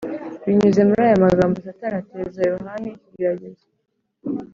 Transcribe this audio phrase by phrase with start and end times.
[0.45, 3.65] ”Binyuze muri aya magambo, Satani ateza Yohana ikigeragezo